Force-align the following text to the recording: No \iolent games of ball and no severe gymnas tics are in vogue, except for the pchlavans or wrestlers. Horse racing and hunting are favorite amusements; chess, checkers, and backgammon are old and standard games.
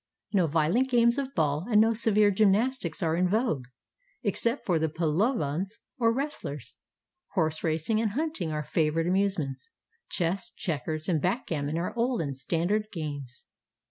No 0.33 0.47
\iolent 0.47 0.89
games 0.89 1.19
of 1.19 1.35
ball 1.35 1.67
and 1.69 1.79
no 1.79 1.93
severe 1.93 2.31
gymnas 2.31 2.79
tics 2.79 3.03
are 3.03 3.15
in 3.15 3.29
vogue, 3.29 3.65
except 4.23 4.65
for 4.65 4.79
the 4.79 4.89
pchlavans 4.89 5.73
or 5.99 6.11
wrestlers. 6.11 6.75
Horse 7.35 7.63
racing 7.63 8.01
and 8.01 8.13
hunting 8.13 8.51
are 8.51 8.63
favorite 8.63 9.05
amusements; 9.05 9.69
chess, 10.09 10.49
checkers, 10.49 11.07
and 11.07 11.21
backgammon 11.21 11.77
are 11.77 11.93
old 11.95 12.19
and 12.23 12.35
standard 12.35 12.87
games. 12.91 13.45